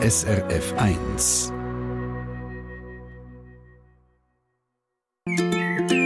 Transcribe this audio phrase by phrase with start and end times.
[0.00, 1.52] SRF 1.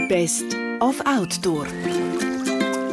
[0.09, 1.67] Best of Outdoor.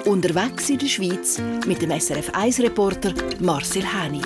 [0.05, 4.21] Unterwegs in der Schweiz mit dem SRF 1-Reporter Marcel Häni.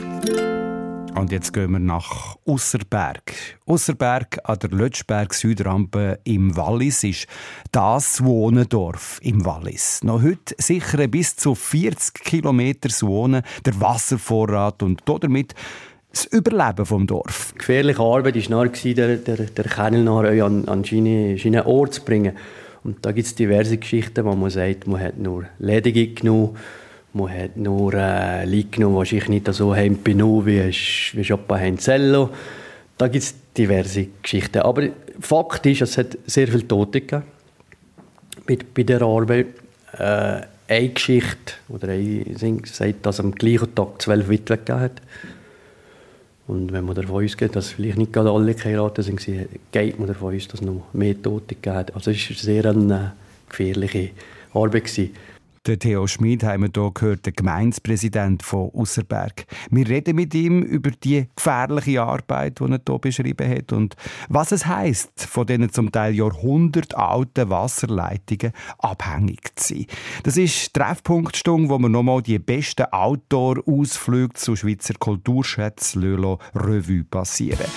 [1.14, 3.32] Und jetzt gehen wir nach Usserberg.
[3.66, 7.28] Usserberg an der Lötschberg-Südrampe im Wallis ist
[7.70, 10.02] das Wohnendorf im Wallis.
[10.02, 15.54] Noch heute sichern bis zu 40 Kilometer Wohnen, der Wasservorrat und damit
[16.14, 17.54] das Überleben vom Dorf.
[17.56, 22.36] Gefährliche Arbeit war der, der, der Kennel an, an seinen Ort zu bringen.
[22.82, 26.56] Und da gibt es diverse Geschichten, wo man sagt, man hat nur Ledige genommen
[27.14, 30.68] man hat nur äh, Leute genommen, sich nicht so haben benutzt, wie,
[31.12, 32.30] wie Chopin Henzello.
[32.98, 34.58] Da gibt es diverse Geschichten.
[34.58, 34.88] Aber
[35.20, 37.22] Fakt ist, es hat sehr viele Tote gegeben
[38.46, 39.46] bei, bei der Arbeit.
[39.96, 42.24] Äh, eine Geschichte, oder eine
[42.64, 45.02] sagt, dass am gleichen Tag zwölf Witwen gegeben hat.
[46.46, 49.20] Und wenn man davon ausgeht, dass vielleicht nicht gerade alle geheiratet sind,
[49.72, 51.94] geht man davon aus, dass es noch mehr Tote gegeben hat.
[51.94, 53.12] Also es war sehr eine
[53.48, 54.10] gefährliche
[54.52, 54.84] Arbeit.
[54.84, 55.14] Gewesen.
[55.66, 59.46] Der Theo Schmid haben wir hier gehört, der Gemeindepräsident von Usserberg.
[59.70, 63.96] Wir reden mit ihm über die gefährliche Arbeit, die er hier beschrieben hat und
[64.28, 69.86] was es heißt, von diesen zum Teil jahrhundertalten Wasserleitungen abhängig zu sein.
[70.22, 76.02] Das ist die Treffpunktstunde, wo wir nochmal die besten Outdoor-Ausflüge zu Schweizer Kulturschätzen
[76.54, 77.70] Revue passieren.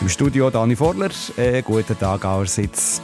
[0.00, 3.02] Im Studio Dani Vorler, äh, guten Tag allerseits.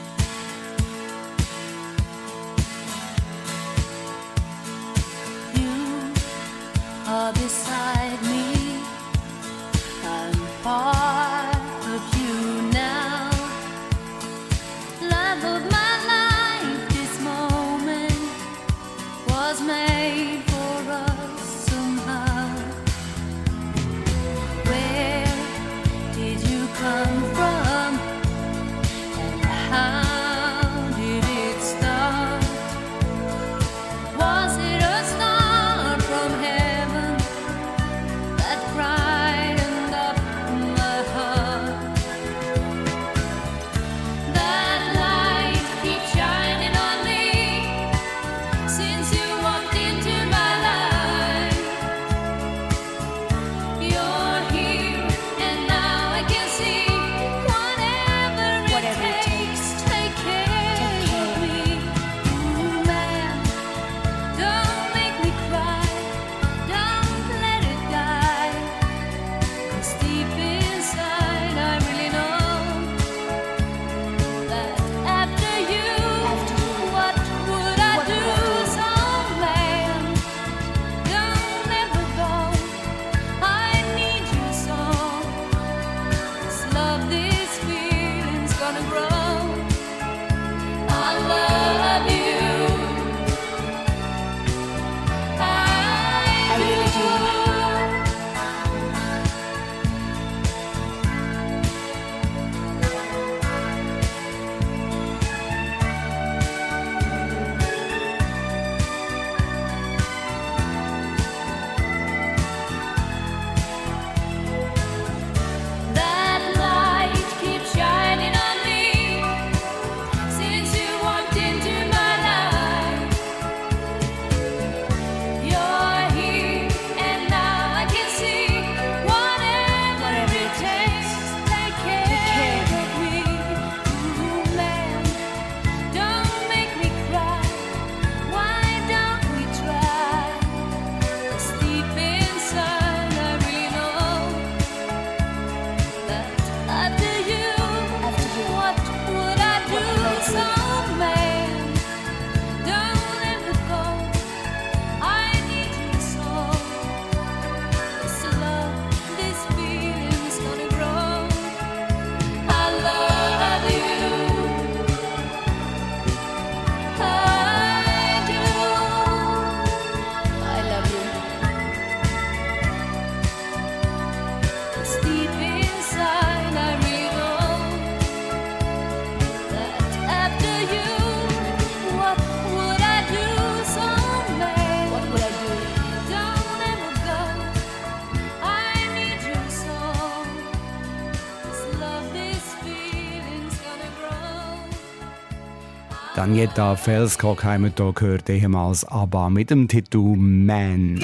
[196.25, 200.95] Daniela Felskog haben wir hier gehört, ehemals ABBA mit dem Titel «Man».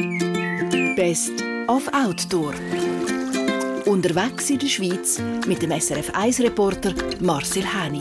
[0.96, 2.55] Best of Outdoor.
[3.84, 8.00] Unterwegs in der Schweiz mit dem SRF 1-Reporter Marcel Häni.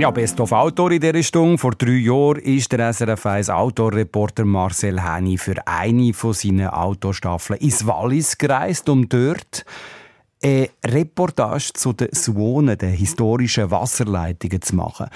[0.00, 1.58] Ja, Best of Autor in dieser Stunde.
[1.58, 7.58] Vor drei Jahren ist der SRF 1 Autorreporter Marcel Häni für eine von seinen Autostaffeln
[7.58, 9.64] ins Wallis gereist, um dort
[10.42, 15.06] eine Reportage zu den Suonen, den historischen Wasserleitungen zu machen.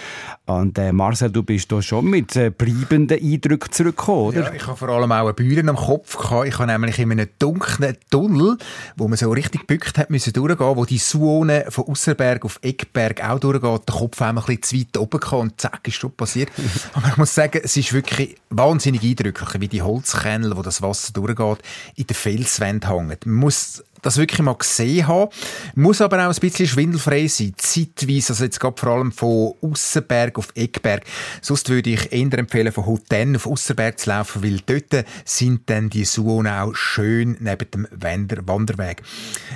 [0.44, 4.44] Und äh, Marcel, du bist da schon mit äh, bleibenden Eindrücken zurückgekommen, oder?
[4.44, 6.48] Ja, ich habe vor allem auch eine Bühne am Kopf gehabt.
[6.48, 8.58] Ich habe nämlich in einem dunklen Tunnel,
[8.96, 13.24] wo man so richtig bückt hat müssen durchgehen, wo die Suone von Ausserberg auf Eckberg
[13.24, 16.12] auch durchgeht, der Kopf einmal ein bisschen zu weit oben kam und zack, ist schon
[16.12, 16.50] passiert.
[16.92, 21.12] Aber ich muss sagen, es ist wirklich wahnsinnig eindrücklich, wie die Holzkennel, wo das Wasser
[21.14, 21.58] durchgeht,
[21.96, 23.16] in den Felswänden hängen.
[23.24, 25.30] Man muss das wirklich mal gesehen haben.
[25.74, 27.54] Muss aber auch ein bisschen schwindelfrei sein.
[27.56, 31.04] Zeitweise, also jetzt gerade vor allem von Aussenberg auf Eckberg.
[31.40, 35.90] Sonst würde ich eher empfehlen, von Houten auf Aussenberg zu laufen, weil dort sind dann
[35.90, 39.02] die Suone auch schön neben dem Wander Wanderweg.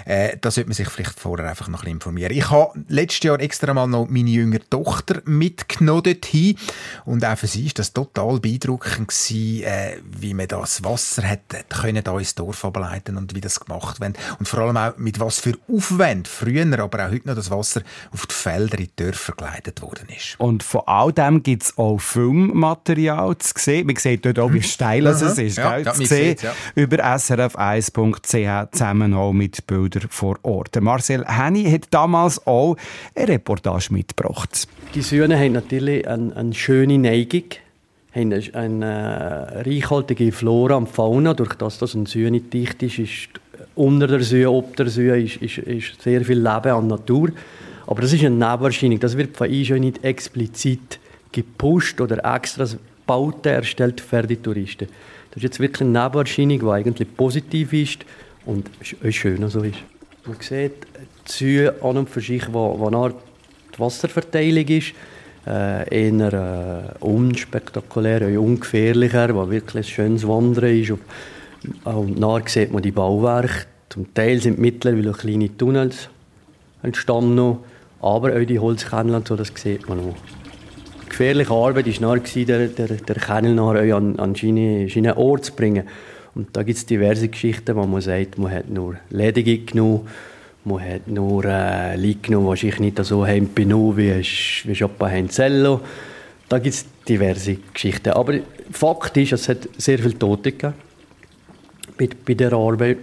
[0.04, 2.32] Äh, da sollte man sich vielleicht vorher einfach noch ein bisschen informieren.
[2.32, 6.56] Ich habe letztes Jahr extra mal noch meine jüngere Tochter mitgenommen dorthin.
[7.04, 11.40] Und auch für sie war das total beeindruckend gewesen, äh, wie man das Wasser hat,
[11.68, 15.18] können da ins Dorf ableiten und wie das gemacht wird und vor allem auch mit
[15.20, 17.82] was für Aufwand früher, aber auch heute noch das Wasser
[18.12, 20.36] auf die Felder in die Dörfer geleitet worden ist.
[20.38, 23.86] Und von all dem gibt es auch Filmmaterial zu sehen.
[23.86, 25.58] Man sieht dort auch, wie steil es ist.
[25.58, 25.78] Ja?
[25.78, 26.54] Ja, zu sehen ja.
[26.74, 30.80] über srf1.ch zusammen auch mit Bildern vor Ort.
[30.80, 32.76] Marcel Henny hat damals auch
[33.14, 34.68] eine Reportage mitgebracht.
[34.94, 37.44] Die Söhne haben natürlich eine, eine schöne Neigung
[38.14, 41.34] haben eine, reichhaltige Flora und Fauna.
[41.34, 43.28] Durch das, dass ein dicht ist, ist
[43.78, 47.30] unter der See, ob der See ist, ist, ist sehr viel Leben an Natur.
[47.86, 48.98] Aber das ist eine Nebenerscheinung.
[49.00, 50.98] Das wird von ISO nicht explizit
[51.32, 52.66] gepusht oder extra
[53.06, 54.88] Bauten erstellt für die Touristen.
[55.30, 58.04] Das ist jetzt wirklich eine Nebenerscheinung, die eigentlich positiv ist
[58.44, 59.78] und schön so ist.
[60.26, 60.86] Man sieht
[61.26, 63.14] die See an und für sich, wo, wo eine
[63.78, 64.92] Wasserverteilung ist,
[65.46, 70.92] äh, eher äh, unspektakulär, ungefährlicher, wo wirklich ein schönes Wandern ist.
[71.84, 73.66] Und nachher sieht man die Bauwerke.
[73.88, 76.08] Zum Teil sind mittlerweile kleine Tunnels
[76.82, 77.58] entstanden,
[78.00, 80.14] aber auch die Holzkennel so, das sieht man noch.
[81.04, 85.84] Die gefährliche Arbeit war nachher, der, der, der Kennel an, an seinen Ort zu bringen.
[86.34, 90.06] Und da gibt es diverse Geschichten, wo man sagt, man hat nur Ledige genommen,
[90.64, 95.80] man hat nur äh, Leute genommen, die sich nicht so haben wie, wie Chopin Henzello.
[96.48, 98.10] Da gibt es diverse Geschichten.
[98.10, 98.34] Aber
[98.70, 100.74] Fakt ist, es hat sehr viele Tote gegeben
[101.98, 102.98] bei, bei der Arbeit.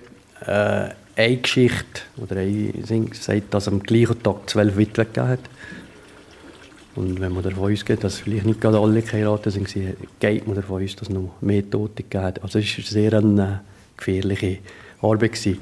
[0.45, 2.73] Äh, eine Geschichte, oder eine
[3.13, 5.39] sagt, dass am gleichen Tag zwölf Witwen gegeben hat.
[6.95, 9.67] Und wenn man davon ausgeht, dass vielleicht nicht gerade alle geheiratet sind,
[10.19, 12.43] geht man davon aus, dass es noch mehr Tote gegeben hat.
[12.43, 14.59] Also es war sehr eine äh, gefährliche
[15.01, 15.33] Arbeit.
[15.33, 15.59] Gewesen.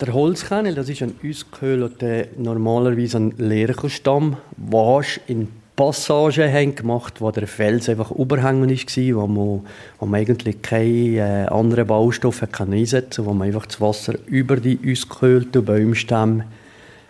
[0.00, 5.48] Der Holzkennel, das ist ein Auskühler, der normalerweise ein Lärchenstamm wasch in
[5.80, 9.60] Passagen haben gemacht, wo der Fels einfach überhängend war, wo man,
[9.98, 14.12] wo man eigentlich keine äh, anderen Baustoffe kann einsetzen konnte, wo man einfach das Wasser
[14.26, 16.44] über die ausgekühlten Baumstämme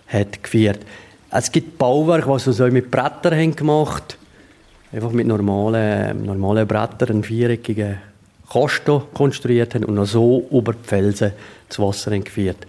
[0.07, 0.79] hat geführt.
[1.33, 4.17] Es gibt Bauwerke, die so mit Brettern haben gemacht
[4.93, 7.99] einfach mit normalen, normalen Brettern einen viereckigen
[8.49, 11.33] Kasten konstruiert haben und noch so über die Felsen
[11.69, 12.69] das Wasser geführt.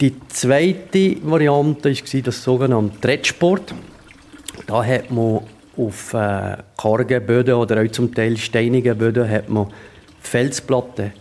[0.00, 3.72] Die zweite Variante war das sogenannte Trettsport.
[4.66, 5.40] Da hat man
[5.76, 9.68] auf äh, kargen Böden oder auch zum Teil steinigen Böden hat man
[10.20, 11.12] Felsplatten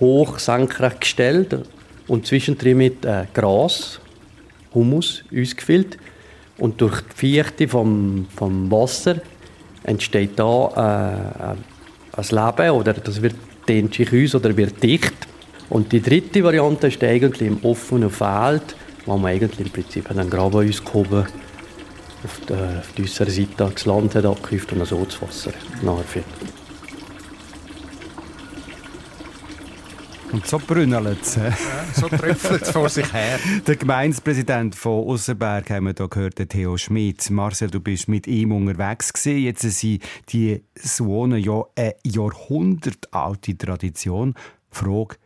[0.00, 1.58] hoch senkrecht gestellt
[2.06, 4.00] und zwischendrin mit äh, Gras,
[4.74, 5.98] Humus ausgefüllt.
[6.58, 9.16] Und durch die Feuchte vom, vom Wasser
[9.84, 13.36] entsteht da äh, ein Leben oder das wird
[13.68, 15.14] dehnt sich aus oder wird dicht.
[15.68, 18.74] Und die dritte Variante ist eigentlich im offenen Feld,
[19.04, 21.26] wo man eigentlich im Prinzip einen Graben ausgehoben
[22.24, 26.24] auf der, auf der äußeren Seite das Land hat abgehäuft und so das Wasser nachführt.
[30.30, 31.36] Und so brünnelt es.
[31.36, 31.52] Ja,
[31.94, 33.38] so tröpfelt es vor sich her.
[33.66, 37.30] Der Gemeindepräsident von Ausserberg haben wir hier gehört, Theo Schmidt.
[37.30, 39.42] Marcel, du bist mit ihm unterwegs gewesen.
[39.42, 44.34] Jetzt sind die Suonen ja eine jahrhundertalte Tradition.
[44.70, 45.16] Frage,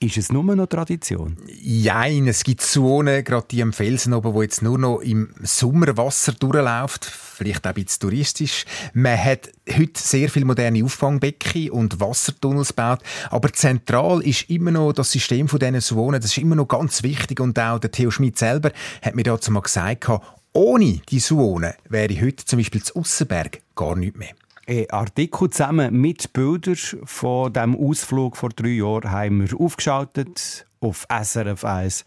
[0.00, 1.36] ist es nur noch Tradition?
[1.64, 5.96] Nein, es gibt Zonen, gerade die am Felsen oben, wo jetzt nur noch im Sommer
[5.96, 7.04] Wasser durchläuft.
[7.04, 8.64] Vielleicht auch ein bisschen touristisch.
[8.92, 13.00] Man hat heute sehr viele moderne Auffangbecken und Wassertunnels gebaut.
[13.30, 16.20] Aber zentral ist immer noch das System von diesen Zonen.
[16.20, 17.40] Das ist immer noch ganz wichtig.
[17.40, 18.70] Und auch der Theo Schmidt selber
[19.02, 20.08] hat mir dazu mal gesagt,
[20.52, 24.30] ohne die Zonen wäre heute zum Beispiel zu Aussenberg gar nichts mehr.
[24.70, 31.06] Ein Artikel zusammen mit Bildern von dem Ausflug vor drei Jahren haben wir aufgeschaltet auf
[31.08, 32.04] srf1.ch.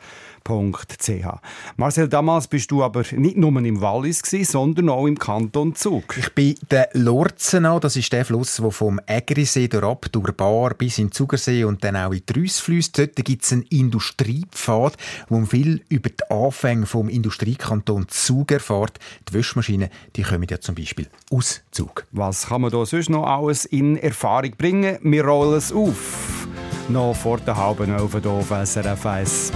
[1.77, 6.17] Marcel, damals bist du aber nicht nur im Wallis, sondern auch im Kanton Zug.
[6.17, 10.97] Ich bin der Lorzenau, das ist der Fluss, der vom Ägerisee ab durch Bar bis
[10.97, 12.97] in den Zugersee und dann auch in die Reuss fließt.
[12.97, 14.97] Dort gibt es einen Industriepfad,
[15.29, 18.99] wo viel über die Anfänge vom Industriekanton Zug erfährt.
[19.29, 22.05] Die Wäschmaschinen, die kommen ja zum Beispiel aus Zug.
[22.11, 24.97] Was kann man da sonst noch alles in Erfahrung bringen?
[25.01, 26.47] Wir rollen es auf.
[26.91, 29.51] Noch vor der halben Elf auf SRF 1.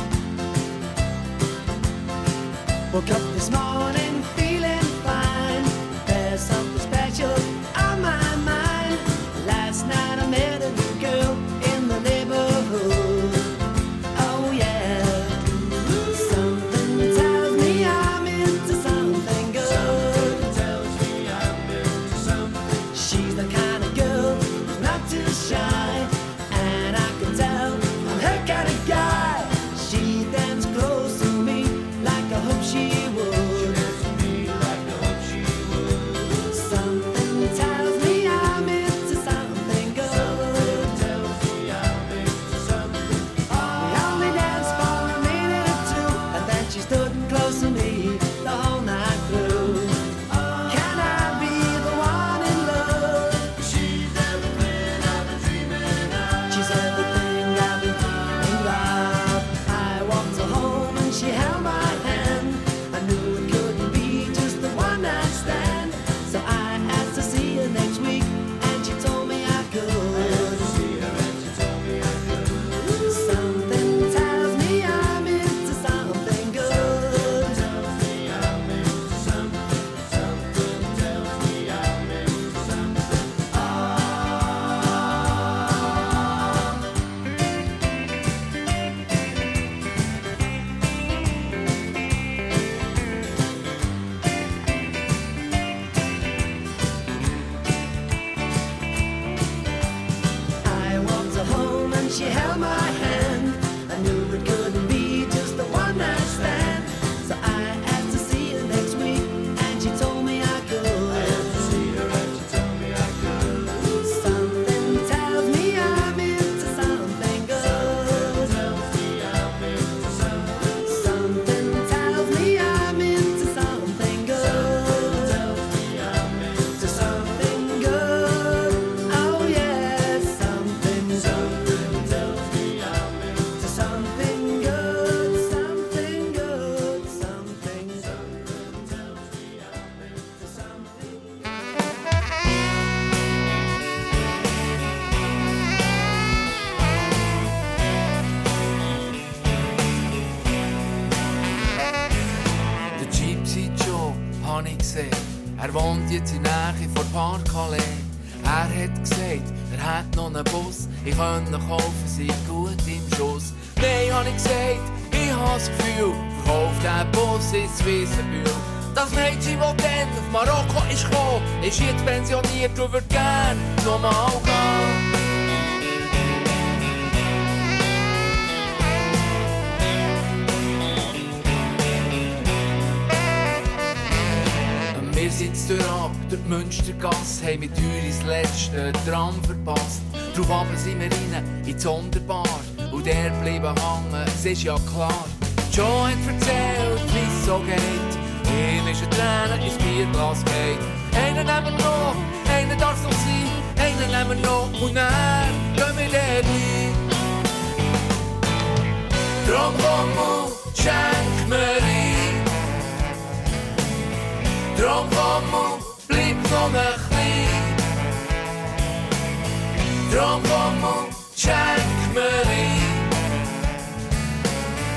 [2.94, 3.85] Woke up this morning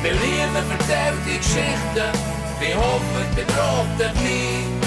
[0.08, 2.12] Wir lieben vertellte Geschichten,
[2.60, 4.80] wie hoffen den roten Wein.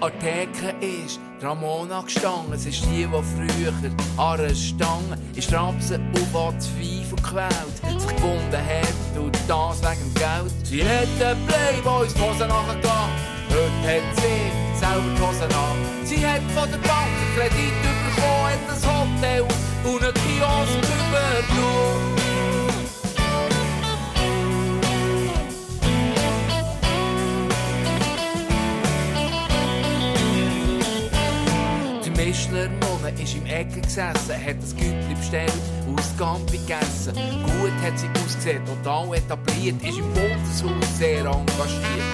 [0.00, 2.52] an Theke ist Ramona gestanden.
[2.52, 3.72] Es ist die, die früher
[4.16, 10.14] an einer Stange ist Rapsen auf das Vieh verquält, sich gebunden hat und das wegen
[10.14, 10.52] Geld.
[10.62, 13.10] Sie hat den Playboys die Hose nachgegangen,
[13.50, 14.61] heute hat sie
[15.20, 15.76] Hose an.
[16.04, 19.42] Sie hat von der Bank einen Kredit bekommen, hat ein Hotel
[19.84, 22.22] und einen Kiosk übernommen.
[32.32, 35.52] Tischler Nonne ist im Ecke gesessen, hat das Gütli bestellt
[35.86, 37.12] und das Gampi gegessen.
[37.44, 42.08] Gut hat sie ausgesehen, total etabliert, ist im Bundeshaus sehr engagiert.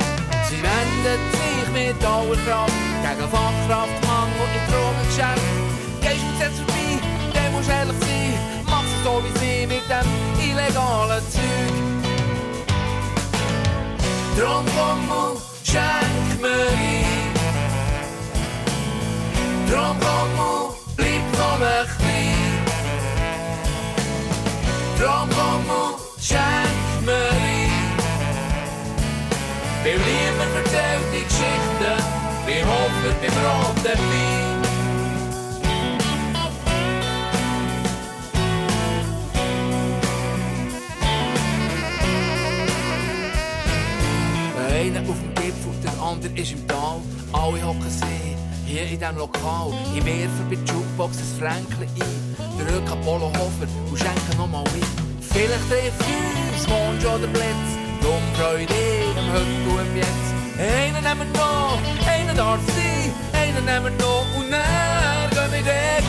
[0.49, 1.38] Sie wendet sich
[1.79, 2.73] mit aller Kraft
[3.05, 5.49] gegen Fachkraftmangel in Drogengeschäft.
[6.01, 6.91] Gehst du jetzt vorbei,
[7.35, 8.33] dann musst du ehrlich sein,
[8.67, 10.09] machst es so wie sie mit dem
[10.49, 11.75] illegalen Zeug.
[14.37, 17.35] Drum komm und schenk mir ein.
[19.71, 22.57] Drum komm und bleib noch ein bisschen.
[24.99, 27.48] Drum komm und schenk mir ein.
[29.89, 31.97] Weil niemand erzählt die Geschichten,
[32.45, 34.63] wie Hofer beim roten Wein.
[44.59, 47.01] Der eine auf dem Gipfel, der andere ist im Tal.
[47.33, 49.73] Alle hocken sie hier in diesem Lokal.
[49.95, 54.85] Ich werfe bei der Jukebox ein Fränkchen ein, drücke Apollo Hofer und schenke nochmal mit.
[55.33, 56.05] Vielleicht trifft
[56.53, 58.75] uns Mond oder Blitz, drum Freude
[59.19, 60.29] am Heute und Jetzt.
[60.59, 66.05] Einen nehmen wir noch, einen darf sein, einen nehmen noch und dann gehen wir gleich.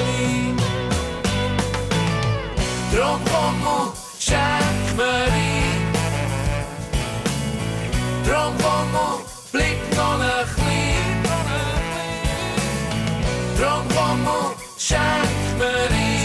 [2.94, 5.80] Drum komm und schenk mir ein.
[8.26, 11.24] Drum komm und blick noch ein bisschen.
[13.60, 16.20] Drum komm und schenk mir ein.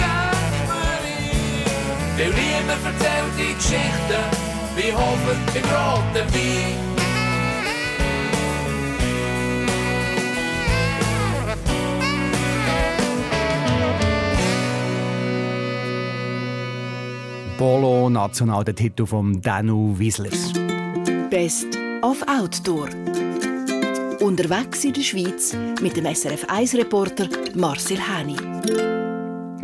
[2.16, 4.43] Weil niemand erzählt die Geschichten,
[4.76, 6.94] wie Hofer im roten Wein.
[17.56, 20.52] Polo national der Titel von Danu Wieslers.
[21.30, 22.88] Best of Outdoor.
[24.20, 28.93] Unterwegs in der Schweiz mit dem SRF 1-Reporter Marcel Häni.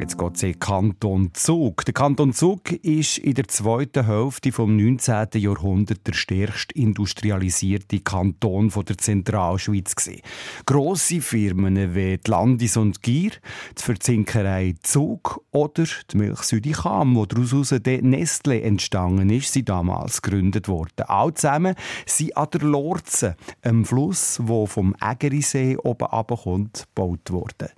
[0.00, 1.84] Jetzt geht es in den Kanton Zug.
[1.84, 5.28] Der Kanton Zug ist in der zweiten Hälfte vom 19.
[5.34, 9.94] Jahrhundert der stärkst industrialisierte Kanton der Zentralschweiz.
[10.64, 13.32] Grosse Firmen wie die Landis und Gier,
[13.76, 20.22] die Verzinkerei Zug oder die Milchsüdi Cham, wo daraus der Nestle entstanden ist, sind damals
[20.22, 21.04] gegründet worden.
[21.08, 21.74] All zusammen
[22.06, 27.68] sind an der Lorze, einem Fluss, wo vom Ägerisee oben abkommt, gebaut worden.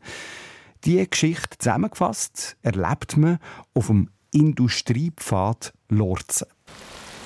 [0.84, 3.38] Diese Geschichte zusammengefasst erlebt man
[3.72, 6.48] auf dem Industriepfad Lorzen.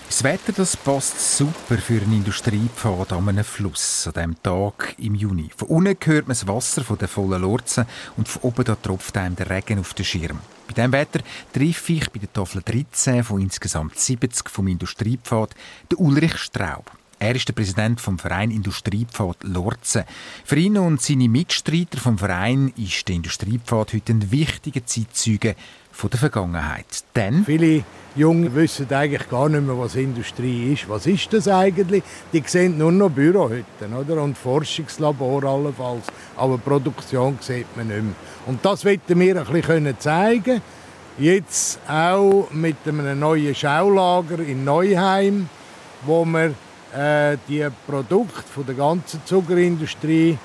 [0.09, 5.15] Das Wetter das passt super für einen Industriepfad an einem Fluss an diesem Tag im
[5.15, 5.51] Juni.
[5.57, 7.87] Von unten hört man das Wasser von der vollen Lorzen
[8.19, 10.39] und von oben da tropft einem der Regen auf den Schirm.
[10.69, 11.21] Bei diesem Wetter
[11.55, 15.55] treffe ich bei der Tafel 13 von insgesamt 70 vom Industriepfad
[15.91, 16.91] den Ulrich Straub.
[17.19, 20.05] Er ist der Präsident vom Verein Industriepfad Lorzen.
[20.45, 25.57] Für ihn und seine Mitstreiter vom Verein ist der Industriepfad heute ein wichtiger Zeitzeuge
[25.93, 26.85] von der Vergangenheit.
[27.15, 27.85] Denn Viele
[28.17, 30.91] Jungen wissen eigentlich gar nicht mehr, was Industrie ist.
[30.91, 32.03] Was ist das eigentlich?
[32.35, 34.23] Die sehen nur noch Bürohütten oder?
[34.23, 36.05] und Forschungslabor allenfalls.
[36.37, 38.15] Aber Produktion sieht man nicht mehr.
[38.45, 40.61] Und das wollten wir ein bisschen zeigen.
[41.19, 45.49] Jetzt auch mit einem neuen Schaulager in Neuheim,
[46.05, 46.55] wo wir
[46.97, 50.39] äh, die Produkte von der ganzen Zuckerindustrie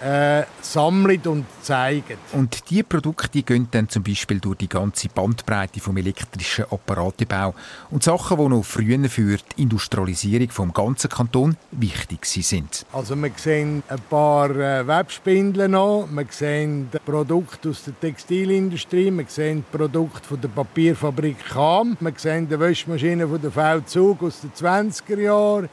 [0.00, 2.18] äh, sammeln und zeigen.
[2.32, 7.54] Und diese Produkte die gehen dann zum Beispiel durch die ganze Bandbreite vom elektrischen Apparatebau
[7.90, 12.84] und Sachen, die noch früher für die Industrialisierung vom ganzen Kanton wichtig sind.
[12.92, 19.24] Also wir sehen ein paar äh, Webspindeln noch, wir sehen Produkte aus der Textilindustrie, wir
[19.28, 24.52] sehen Produkte von der Papierfabrik Cham, wir sehen die Wäschmaschine von der V-Zug aus den
[24.52, 25.68] 20er Jahren.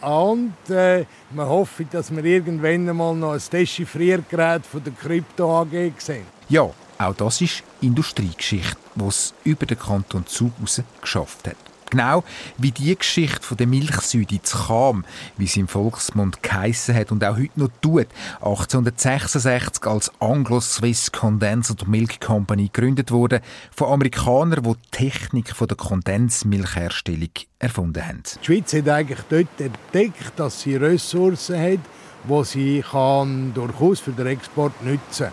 [0.00, 5.92] Und äh, wir hoffen, dass wir irgendwann einmal noch ein Dechiffriergerät von der Krypto AG
[5.98, 6.26] sehen.
[6.48, 10.52] Ja, auch das ist Industriegeschichte, die es über den Kanton Zug
[11.00, 11.56] geschafft hat.
[11.90, 12.24] Genau
[12.58, 15.04] wie die Geschichte von der Milchsüde zu Cham,
[15.36, 18.08] wie sie im Volksmund geheissen hat und auch heute noch tut,
[18.40, 23.40] 1866 als Anglo-Swiss Condensed Milk Company gegründet wurde,
[23.74, 28.22] von Amerikanern, die die Technik der Kondensmilchherstellung erfunden haben.
[28.40, 31.80] Die Schweiz hat eigentlich dort entdeckt, dass sie Ressourcen hat,
[32.28, 35.28] die sie kann durchaus für den Export nutzen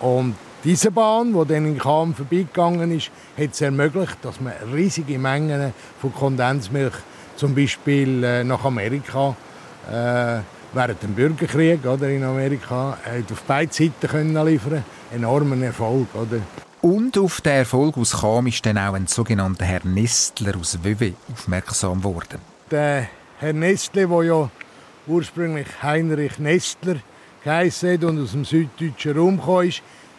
[0.00, 0.34] kann.
[0.64, 5.72] Diese Bahn, die dann in Cham vorbeigegangen ist, hat es ermöglicht, dass man riesige Mengen
[6.00, 6.94] von Kondensmilch
[7.36, 9.34] zum Beispiel äh, nach Amerika
[9.90, 10.40] äh,
[10.72, 12.96] während dem Bürgerkrieg oder in Amerika
[13.30, 14.84] auf beide Seiten können liefern.
[15.12, 16.40] Enormen Erfolg, oder?
[16.80, 21.14] Und auf den Erfolg aus Cham ist dann auch ein sogenannter Herr Nestler aus Wöwe
[21.32, 22.40] aufmerksam geworden.
[22.70, 24.50] Der Herr Nestle, der ja
[25.06, 26.96] ursprünglich Heinrich Nestler
[27.44, 29.68] geheissen hat und aus dem süddeutschen Raum kam,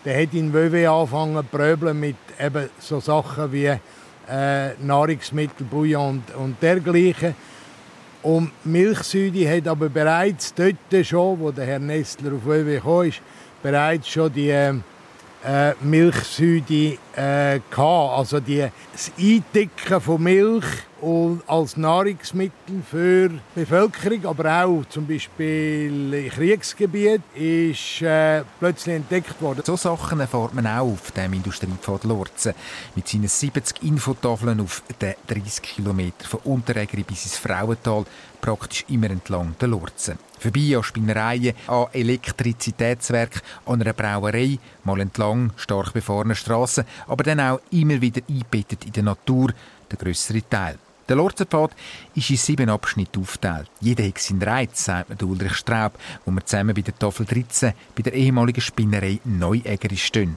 [0.05, 3.71] der hat in WW angefangen zu mit eben so Sachen wie
[4.29, 7.35] äh, Nahrungsmittel, Bouillon und, und dergleichen.
[8.21, 13.11] Und Milchsüde hat aber bereits dort schon, wo der Herr Nestler auf WW kam,
[13.61, 14.81] bereits schon die
[15.45, 20.65] äh, Milchsäure äh, Also die, das Eindicken von Milch
[21.47, 29.41] als Nahrungsmittel für die Bevölkerung, aber auch zum Beispiel in Kriegsgebieten, ist äh, plötzlich entdeckt
[29.41, 29.63] worden.
[29.65, 32.53] So Sachen erfährt man auch auf dem Industriepfad Lorzen.
[32.95, 38.06] Mit seinen 70 Infotafeln auf den 30 Kilometern von Unterägeri bis ins Frauental,
[38.43, 40.19] praktisch immer entlang der Lorzen.
[40.38, 47.39] Vorbei an Spinnereien, an Elektrizitätswerken, an einer Brauerei, mal entlang stark befahrenen Strassen, aber dann
[47.39, 49.53] auch immer wieder eingebettet in der Natur,
[49.89, 50.77] der grössere Teil.
[51.08, 51.71] Der Lorzenpfad
[52.15, 53.69] ist in sieben Abschnitte aufgeteilt.
[53.79, 55.93] Jeder hat seinen Reiz, sagt mir Ulrich Straub,
[56.25, 60.36] wo wir zusammen bei der Tafel 13 bei der ehemaligen Spinnerei Neuegger stehen.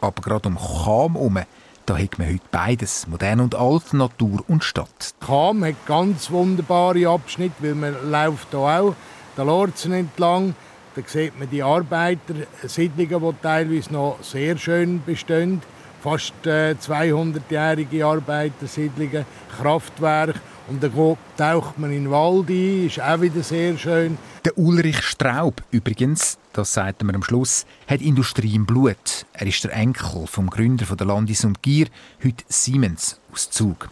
[0.00, 1.38] Aber gerade um Cham herum,
[1.86, 5.14] da hat man heute beides, modern und alt, Natur und Stadt.
[5.24, 8.94] Cham hat ganz wunderbare Abschnitte, weil man läuft hier auch
[9.36, 10.54] den Lorzen entlang.
[10.94, 15.62] Da sieht man die Arbeitersiedlungen, die teilweise noch sehr schön bestehen
[16.06, 19.26] fast äh, 200-jährige Arbeitersiedlungen,
[19.60, 20.38] Kraftwerke.
[20.68, 24.18] Und dann taucht man in den Wald ein, ist auch wieder sehr schön.
[24.44, 29.26] Der Ulrich Straub übrigens, das sagt man am Schluss, hat Industrie im Blut.
[29.32, 31.86] Er ist der Enkel vom Gründer der Landis und Gier,
[32.24, 33.88] heute Siemens aus Zug.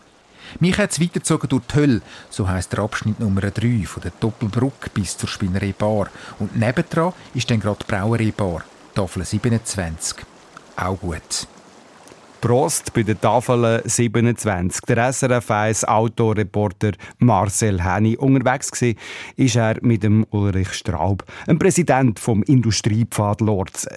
[0.60, 4.12] Mich hat es weitergezogen durch die Hölle, so heisst der Abschnitt Nummer 3 von der
[4.20, 6.08] Doppelbrücke bis zur Spinnerei Bar.
[6.38, 10.18] Und nebendran ist dann gerade die Brauerei Bar, Tafel 27.
[10.76, 11.46] Auch gut.
[12.44, 14.82] Prost bei der Tafel 27.
[14.86, 18.18] Der SRF 1 Autoreporter Marcel Henny.
[18.18, 18.92] Unterwegs war
[19.36, 23.96] ist er mit dem Ulrich Straub, dem Präsident vom Industriepfad Lorzen.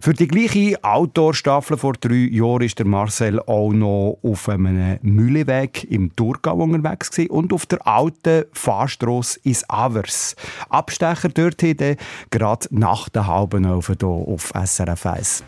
[0.00, 5.88] Für die gleiche Outdoor-Staffel vor drei Jahren ist der Marcel auch noch auf einem Mülleweg
[5.88, 10.34] im Thurgau unterwegs gewesen und auf der alten Fahrstrasse ins Avers.
[10.68, 15.44] Abstecher dort gerade nach der halben Elf hier auf SRF 1.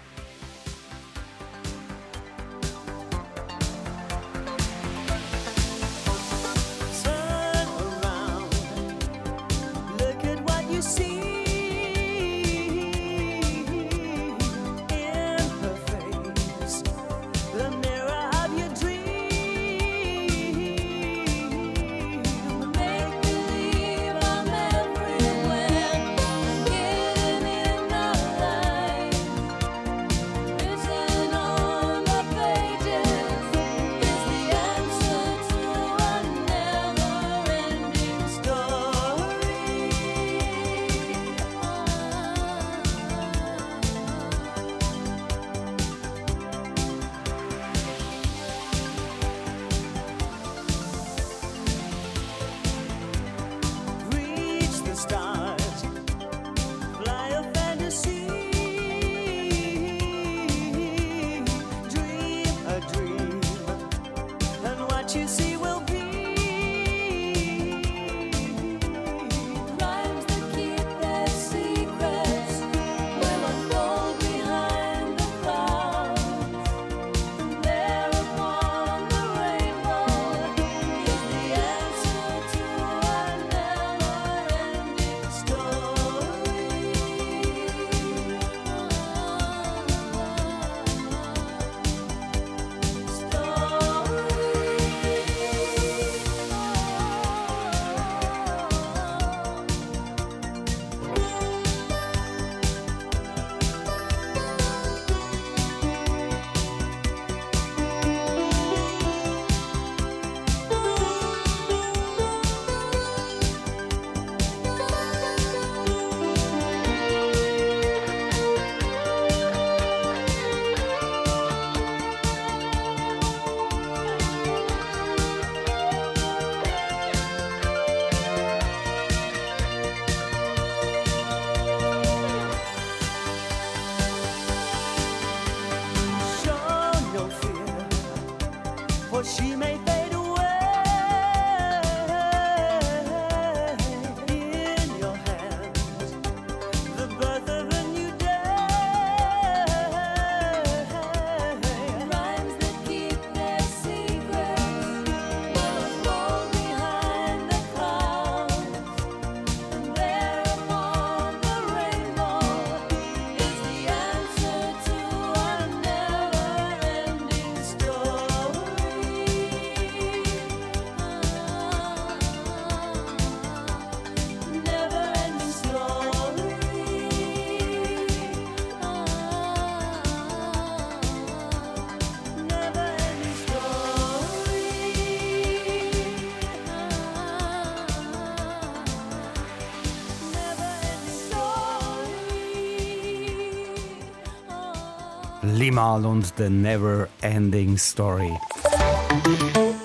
[195.56, 198.30] Limal und The Never Ending Story.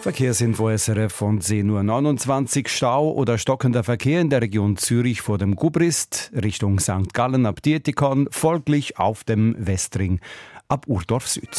[0.02, 5.38] Verkehrsinfo SRF von 10.29 Uhr 29 Stau oder stockender Verkehr in der Region Zürich vor
[5.38, 7.14] dem Gubrist Richtung St.
[7.14, 10.20] Gallen ab Dietikon, folglich auf dem Westring
[10.68, 11.50] ab Urdorf Süd.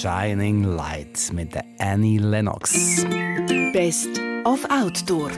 [0.00, 3.04] Shining Light mit der Annie Lennox.
[3.74, 4.08] Best
[4.46, 5.30] of Outdoor.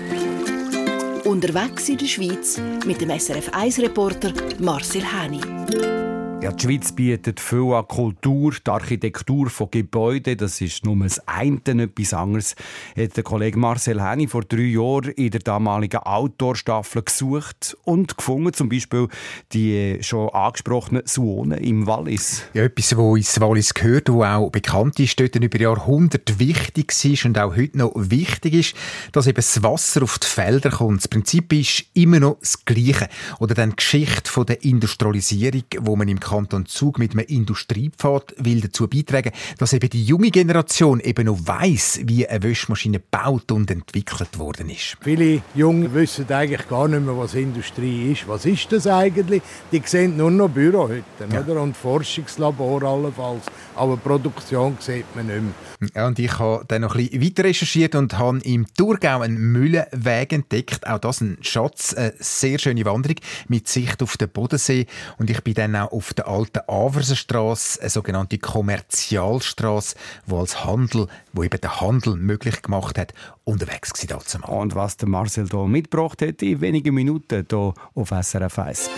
[1.25, 5.62] Unterwegs in der Schweiz mit dem SRF 1-Reporter Marcel Häni.
[6.43, 11.21] Ja, die Schweiz bietet viel an Kultur, die Architektur von Gebäuden, das ist nur das
[11.29, 12.57] eine, etwas anderes.
[12.97, 18.53] Hat der Kollege Marcel Henny vor drei Jahren in der damaligen Outdoor-Staffel gesucht und gefunden,
[18.55, 19.07] zum Beispiel
[19.53, 22.43] die schon angesprochenen Suonen im Wallis.
[22.55, 27.29] Ja, etwas, wo ins Wallis gehört, wo auch bekannt ist, dort über Jahrhunderte wichtig war
[27.29, 28.75] und auch heute noch wichtig ist,
[29.13, 31.03] dass eben das Wasser auf die Felder kommt.
[31.03, 33.09] Das Prinzip ist immer noch das Gleiche.
[33.39, 38.35] Oder dann die Geschichte von der Industrialisierung, wo man im Kanton Zug mit einem Industriepfad
[38.39, 43.53] will dazu beitragen, dass eben die junge Generation eben noch weiss, wie eine Wäschmaschine gebaut
[43.53, 44.97] und entwickelt worden ist.
[45.03, 48.27] Viele Jungen wissen eigentlich gar nicht mehr, was Industrie ist.
[48.29, 49.43] Was ist das eigentlich?
[49.71, 51.43] Die sehen nur noch Bürohütten Ja.
[51.43, 51.61] oder?
[51.61, 53.45] und Forschungslabor allenfalls.
[53.77, 55.91] Aber Produktion sieht man nicht mehr.
[55.95, 59.37] Ja, und ich habe dann noch ein bisschen weiter recherchiert und habe im Thurgau einen
[59.37, 60.87] Mühlenweg entdeckt.
[60.87, 63.17] Auch das ein Schatz, eine sehr schöne Wanderung
[63.49, 64.87] mit Sicht auf den Bodensee.
[65.19, 71.09] Und ich bin dann auch auf der alten Aversenstrasse, eine sogenannte Kommerzialstrasse, wo als Handel,
[71.33, 74.39] wo eben der Handel möglich gemacht hat, unterwegs war dazu.
[74.39, 78.91] Und was der Marcel hier mitgebracht hat, in wenigen Minuten hier auf SRF 1.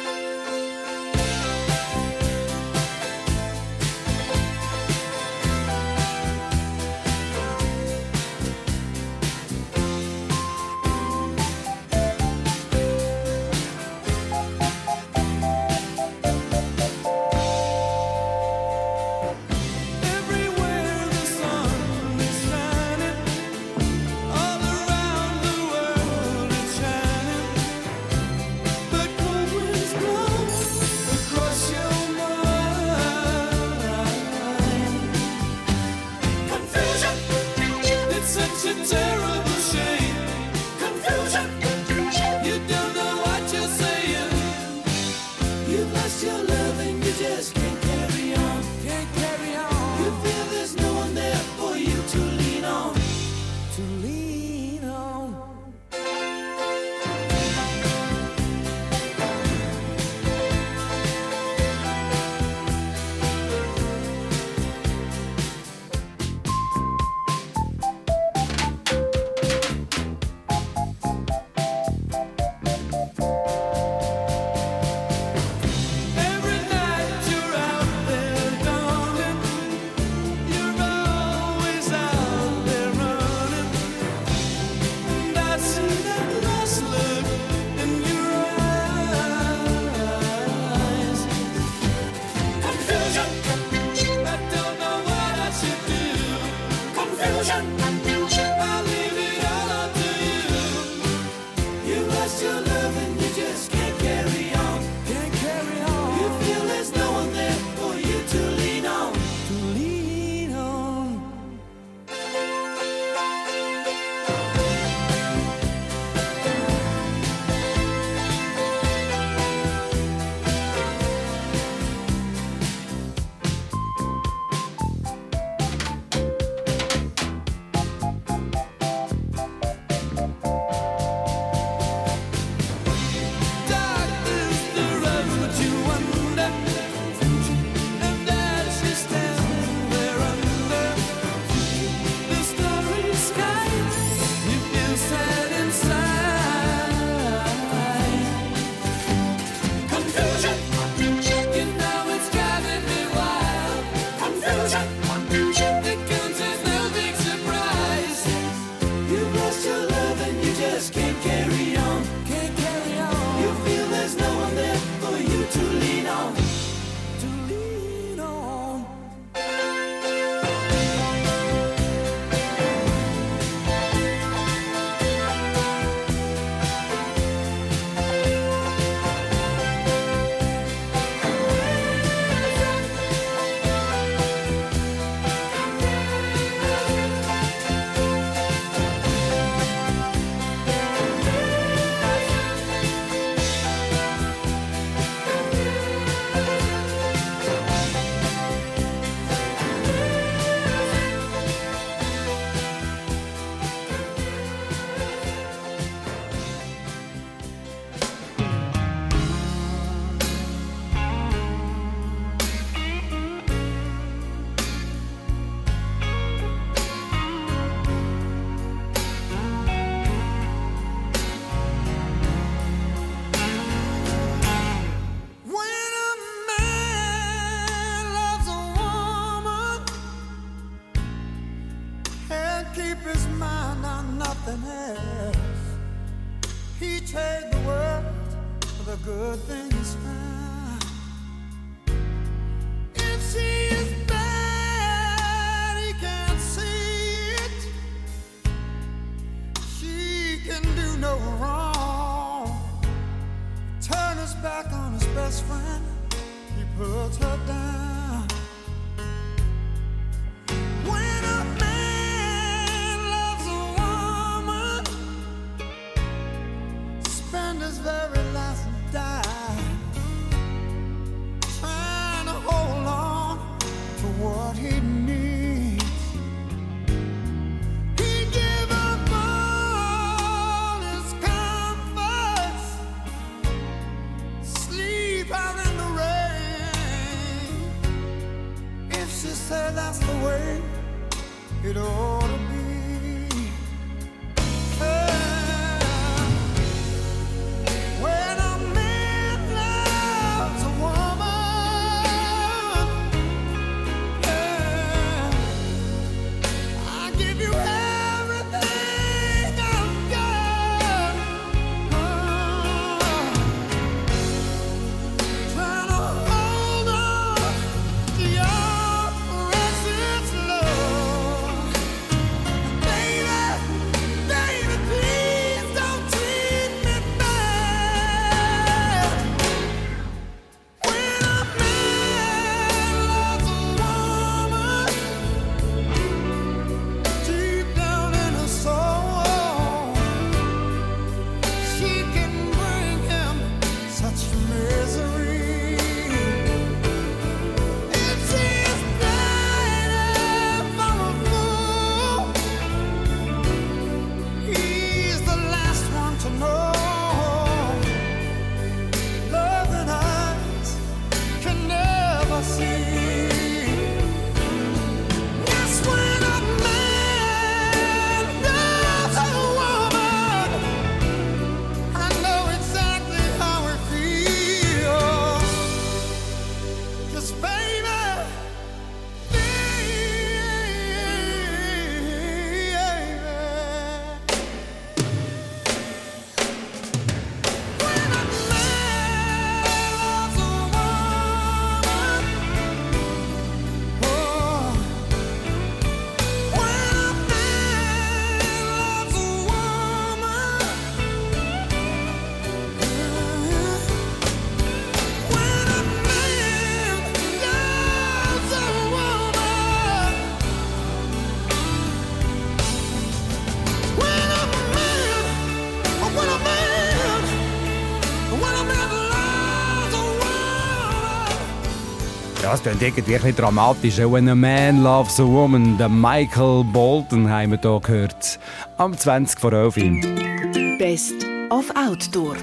[422.55, 423.98] Das klingt irgendwie ein dramatisch.
[423.98, 428.38] When a man loves a woman, der Michael Bolton haben wir hier gehört.
[428.76, 430.78] Am 20 vor 11 Uhr.
[430.78, 432.36] Best of Outdoor.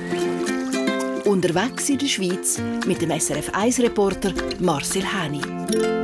[1.23, 6.00] Unterwegs in der Schweiz mit dem SRF 1-Reporter Marcel Häni.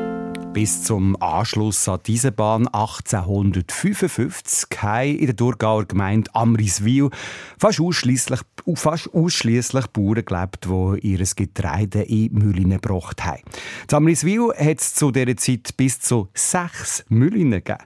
[0.58, 7.12] Bis zum Anschluss an diese Bahn 1855 haben in der Thurgauer Gemeinde Amriswil
[7.60, 8.40] fast ausschließlich
[8.74, 13.44] fast ausschliesslich Bauern gelebt, die ihr Getreide in Mühlen gebracht haben.
[13.90, 17.78] In Amriswil hat es zu dieser Zeit bis zu sechs Mühlen gegeben.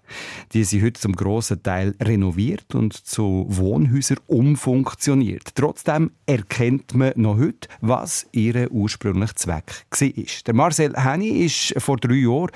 [0.54, 5.56] Die sind heute zum grossen Teil renoviert und zu Wohnhäusern umfunktioniert.
[5.56, 10.10] Trotzdem erkennt man noch heute, was ihr ursprünglicher Zweck war.
[10.48, 12.50] Der Marcel Henny ist vor drei Jahren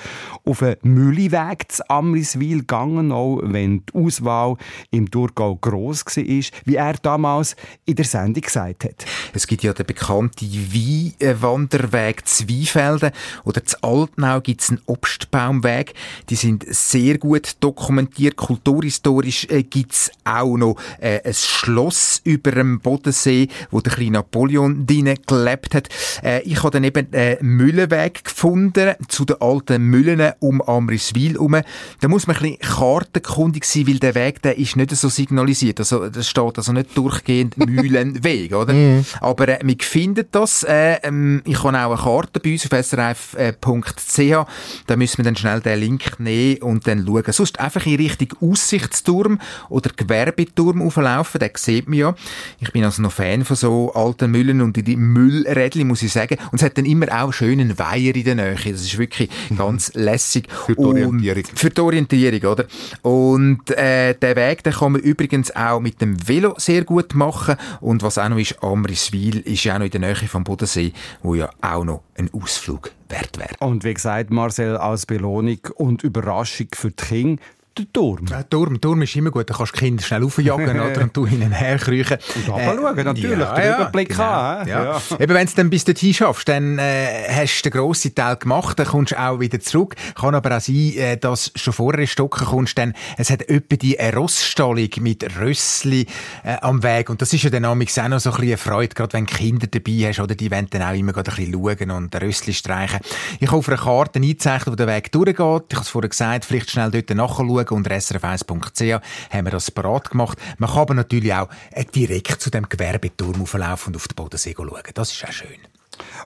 [0.43, 4.57] auf einen Mülliweg zu Amriswil gegangen, auch wenn die Auswahl
[4.91, 6.23] im Thurgau gross war,
[6.65, 9.05] wie er damals in der Sendung gesagt hat.
[9.33, 13.11] Es gibt ja den bekannten Weinwanderweg Zweifelden
[13.43, 15.93] oder zu Altnau gibt es einen Obstbaumweg.
[16.29, 18.35] Die sind sehr gut dokumentiert.
[18.35, 24.11] Kulturhistorisch äh, gibt es auch noch äh, ein Schloss über dem Bodensee, wo der kleine
[24.11, 25.89] Napoleon drinnen gelebt hat.
[26.23, 31.61] Äh, ich habe dann eben einen Müllenweg gefunden zu den alten Müllen um Amriswil herum.
[32.01, 35.79] Da muss man ein bisschen kartenkundig sein, weil der Weg der ist nicht so signalisiert.
[35.79, 38.73] Also, das steht also nicht durchgehend Mühlenweg, oder?
[39.21, 40.63] Aber äh, wir finden das.
[40.63, 44.47] Äh, ähm, ich habe auch eine Karte bei uns auf srf.ch.
[44.87, 47.23] Da müssen wir dann schnell den Link nehmen und dann schauen.
[47.29, 49.39] Sonst einfach in Richtung Aussichtsturm
[49.69, 51.39] oder Gewerbeturm auflaufen.
[51.39, 52.15] Den sieht man ja.
[52.59, 56.37] Ich bin also noch Fan von so alten Müllen und die Müllrädchen, muss ich sagen.
[56.51, 58.55] Und es hat dann immer auch schönen Weiher in der Nähe.
[58.55, 60.47] Das ist wirklich ganz lässig.
[60.65, 61.43] Für die Orientierung.
[61.43, 62.65] Und für die Orientierung, oder?
[63.01, 67.55] Und äh, der Weg, den kann man übrigens auch mit dem Velo sehr gut machen.
[67.81, 70.93] Und was auch noch ist, Amriswil ist ja auch noch in der Nähe vom Bodensee,
[71.21, 73.55] wo ja auch noch ein Ausflug wert wäre.
[73.59, 77.41] Und wie gesagt, Marcel, als Belohnung und Überraschung für die Kinder,
[77.77, 78.25] der Turm.
[78.29, 81.15] Ja, Turm, Turm ist immer gut, da kannst du die Kinder schnell aufjagen oder, und
[81.15, 82.17] du hinten herkriechen.
[82.35, 84.83] Und runterschauen, natürlich, den Überblick haben, Ja.
[84.83, 85.01] ja.
[85.09, 85.19] Ja.
[85.19, 88.79] Eben, wenn du dann bis dorthin schaffst, dann äh, hast du den grossen Teil gemacht,
[88.79, 89.95] dann kommst du auch wieder zurück.
[90.15, 93.41] Kann aber auch sein, äh, dass du schon vorher in Stocken kommst, denn es hat
[93.49, 96.05] etwa die Rossstallung mit Rössli
[96.43, 98.95] äh, am Weg und das ist ja dann auch noch so ein bisschen eine Freude,
[98.95, 101.53] gerade wenn du Kinder dabei hast, oder die wollen dann auch immer gerade ein bisschen
[101.53, 102.99] schauen und Rössli streichen.
[103.39, 105.35] Ich habe auf einer Karte eingezeichnet, wo der Weg durchgeht.
[105.37, 109.01] Ich habe es vorher gesagt, vielleicht schnell dort nachschauen unter srf1.ch
[109.31, 110.37] haben wir das parat gemacht.
[110.57, 111.49] Man kann aber natürlich auch
[111.93, 114.81] direkt zu dem Gewerbeturm auflaufen und auf den Bodensee schauen.
[114.93, 115.74] Das ist auch schön.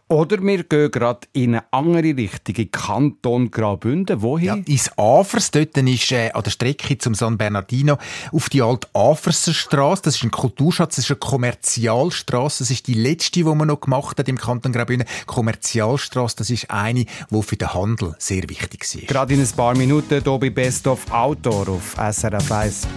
[0.08, 4.22] Oder wir gehen gerade in eine andere Richtung, in Kanton Graubünden.
[4.22, 4.46] Wohin?
[4.46, 7.98] Ja, ins Afers, dort ist äh, an der Strecke zum San Bernardino
[8.32, 10.02] auf die alte Aferser Straße.
[10.04, 12.64] Das ist ein Kulturschatz, das ist eine Kommerzialstraße.
[12.64, 15.08] Das ist die letzte, die man noch gemacht hat im Kanton Graubünden.
[15.28, 19.08] Kommerzialstraße, das ist eine, die für den Handel sehr wichtig ist.
[19.08, 22.88] Gerade in ein paar Minuten hier bei Best of Outdoor auf SRF 1.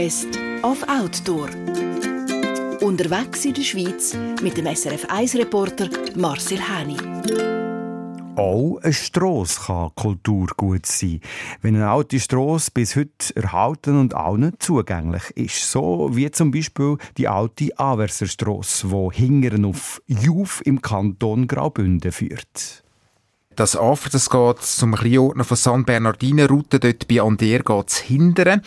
[0.00, 1.50] Best of Outdoor.
[2.80, 6.96] Unterwegs in der Schweiz mit dem SRF 1 Reporter Marcel Häni.
[8.34, 11.20] Auch eine Strasse kann Kultur gut sein,
[11.60, 15.70] wenn eine alte Strasse bis heute erhalten und allen zugänglich ist.
[15.70, 22.10] So wie zum Beispiel die alte Averser Strasse, die hingern auf Juf im Kanton Graubünden
[22.10, 22.84] führt.
[23.56, 28.62] Das Afer, das geht zum Kleinordner von San Bernardino Route, dort bei Ander geht's hindern.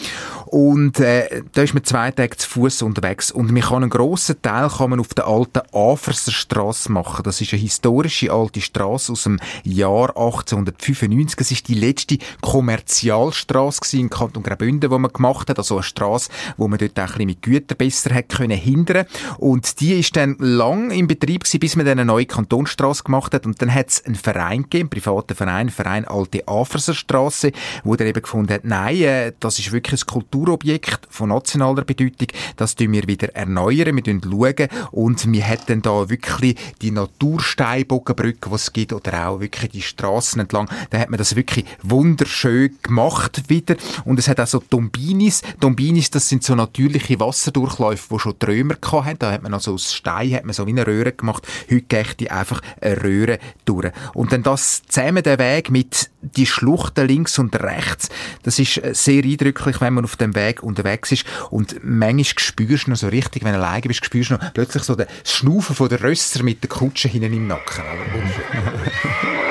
[0.47, 3.31] Und, äh, da ist man zwei Tage zu Fuß unterwegs.
[3.31, 7.23] Und man kann einen grossen Teil kann man auf der alten Aferser Strasse machen.
[7.23, 11.39] Das ist eine historische alte Strasse aus dem Jahr 1895.
[11.39, 15.57] Es ist die letzte Kommerzialstrasse gewesen im Kanton Graubünden, die man gemacht hat.
[15.59, 19.05] Also eine Strasse, wo man dort auch ein bisschen mit Gütern besser hat können hindern.
[19.37, 23.33] Und die ist dann lang im Betrieb gewesen, bis man dann eine neue Kantonstrasse gemacht
[23.33, 23.45] hat.
[23.45, 27.51] Und dann hat es einen Verein gegeben, einen privaten Verein, Verein Alte Aferser Strasse,
[27.83, 32.27] wo der eben gefunden hat, nein, äh, das ist wirklich ein Kulturobjekt von nationaler Bedeutung,
[32.57, 38.55] das tun wir wieder erneuern, wir schauen und wir hätten da wirklich die Natursteinbogenbrücke, die
[38.55, 43.49] es gibt, oder auch wirklich die Straßen entlang, da hat man das wirklich wunderschön gemacht
[43.49, 48.35] wieder und es hat auch so Tombinis, Tombinis, das sind so natürliche Wasserdurchläufe, die schon
[48.41, 51.11] die Römer hatten, da hat man also aus Stein, hat man so wie eine Röhre
[51.11, 53.91] gemacht, heute geht die einfach eine Röhre durch.
[54.13, 58.09] Und dann das zusammen der Weg mit die Schluchten links und rechts,
[58.43, 62.87] das ist äh, sehr eindrücklich, wenn man auf dem Weg unterwegs ist und manchmal spürst
[62.87, 65.75] du noch so richtig, wenn du alleine bist, spürst du noch plötzlich so das Schnaufen
[65.75, 67.83] von der Rösser mit der Kutsche hinten im Nacken.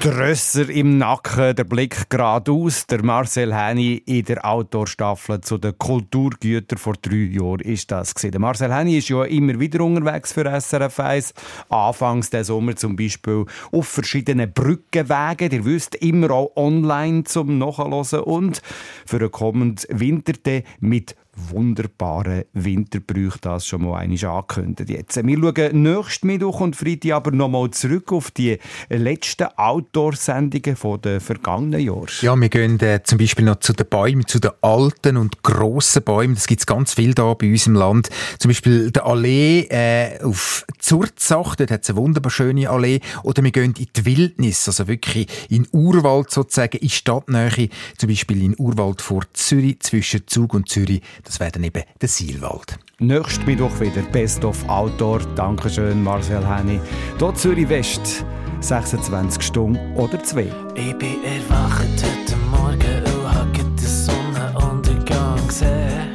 [0.00, 2.86] Drösser im Nacken, der Blick geradeaus.
[2.86, 8.30] Der Marcel Henny in der Outdoor-Staffel zu den Kulturgütern vor drei Jahren ist das gewesen.
[8.30, 11.34] Der Marcel Henny ist ja immer wieder unterwegs für SRF 1.
[11.68, 15.50] Anfangs des Sommer zum Beispiel auf verschiedenen Brückenwegen.
[15.50, 18.62] Ihr wisst, immer auch online zum Nachhören und
[19.04, 21.16] für den kommenden Winter mit
[21.50, 24.90] wunderbaren Winterbrüch das schon mal einmal angekündigt.
[24.90, 25.16] Jetzt.
[25.24, 28.58] Wir schauen nächsten Mittwoch und Freitag aber noch mal zurück auf die
[28.88, 32.06] letzten Outdoor-Sendungen der vergangenen Jahre.
[32.20, 36.02] Ja, wir gehen äh, zum Beispiel noch zu den Bäumen, zu den alten und grossen
[36.02, 36.34] Bäumen.
[36.34, 38.10] Das gibt es ganz viel da bei uns im Land.
[38.38, 43.00] Zum Beispiel der Allee äh, auf Zurzach, dort hat es eine wunderbar schöne Allee.
[43.22, 48.42] Oder wir gehen in die Wildnis, also wirklich in Urwald sozusagen, in Stadtnähe, zum Beispiel
[48.42, 51.02] in Urwald vor Zürich, zwischen Zug und Zürich.
[51.28, 52.78] Das wäre dann eben der Sielwald.
[53.00, 55.20] Nächsten Mittwoch wieder Best of Outdoor.
[55.34, 56.80] Dankeschön, Marcel Henny.
[57.18, 58.24] Hier Zürich West,
[58.60, 60.50] 26 Stunden oder 2.
[60.74, 66.08] Ich bin erwacht heute Morgen und habe den Sonnenuntergang gesehen.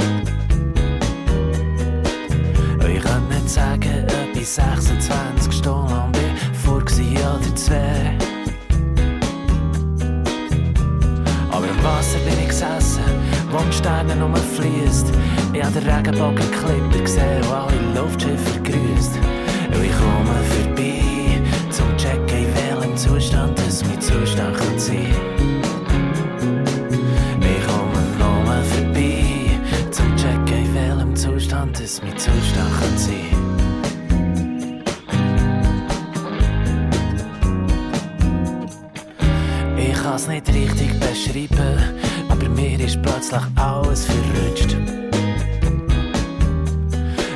[2.74, 8.18] Und ich kann nicht sagen, ob ich 26 Stunden lang bin, vor oder zwei.
[11.52, 11.84] Aber im
[13.54, 15.08] wo die Sterne rumfließt.
[15.54, 19.14] Ich habe den Regenbogenklipper gesehen, und alle Luftschiffe grüßt.
[19.68, 21.40] Und ich komme vorbei,
[21.70, 25.14] zum checken, in welchem Zustand es mein Zustand kann sein.
[27.42, 29.60] Ich komme nur vorbei,
[29.92, 33.14] zum checken, in welchem Zustand es mein Zustand kann sein.
[39.78, 42.03] Ich kann es nicht richtig beschreiben,
[42.46, 44.76] aber mir ist plötzlich alles verrutscht.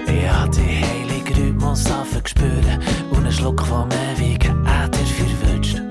[0.08, 1.84] Ich hatte die heilige Rhythmus
[2.24, 2.66] gespürt
[3.10, 5.82] und einen Schluck vom ewigen Äther verwünscht.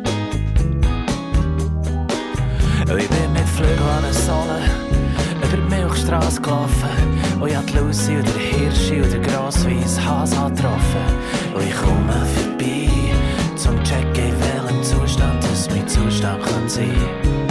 [2.98, 4.70] Ich bin mit Flügeln an den Sohlen
[5.42, 6.88] über die Milchstraße gelaufen
[7.40, 11.06] und ich hab die Lucy und der Hirschi und der Grossweiss Hase getroffen.
[11.54, 12.88] Und ich komme vorbei,
[13.56, 16.90] zum checken, in welchem Zustand es mein Zustand kann sein.
[17.22, 17.45] Ich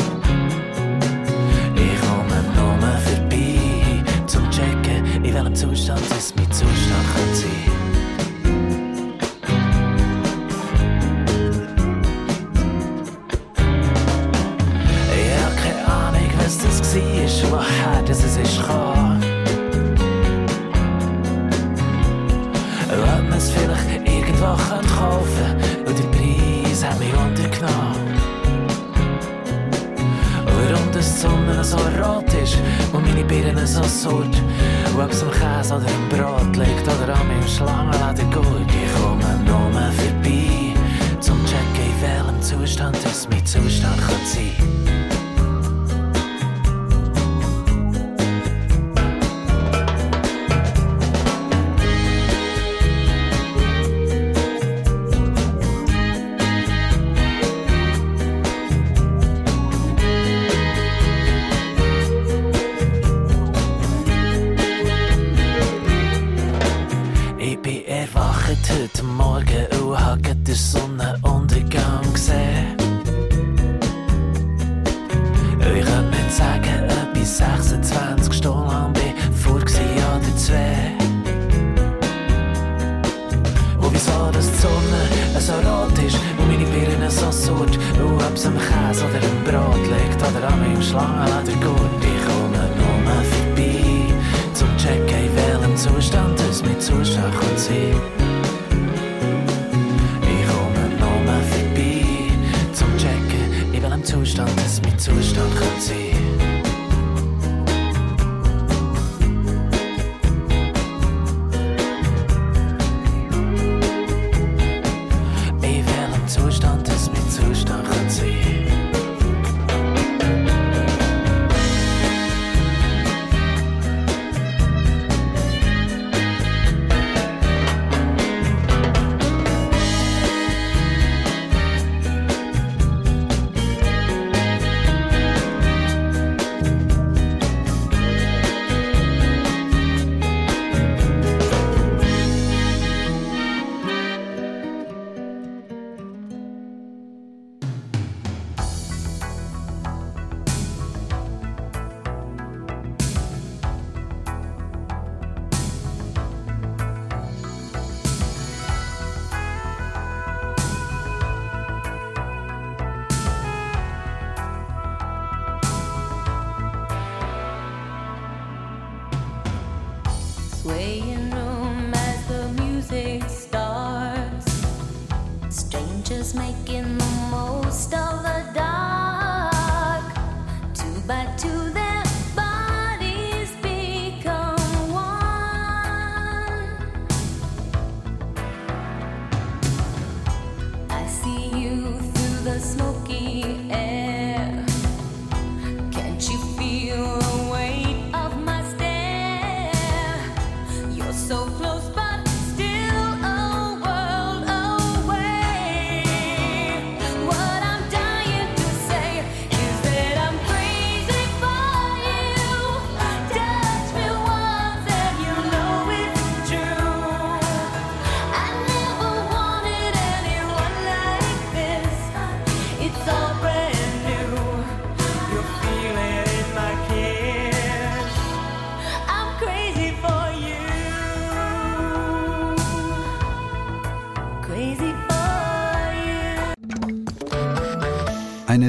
[37.75, 38.45] an meinem Schlangenladen gut.
[38.69, 40.73] Ich komme nur vorbei,
[41.19, 45.04] zum checken, in welchem Zustand es mein Zustand kann sein.